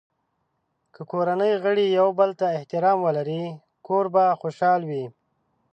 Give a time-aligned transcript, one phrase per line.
[0.93, 3.43] که کورنۍ غړي یو بل ته احترام ولري،
[3.87, 5.05] کور به خوشحال وي.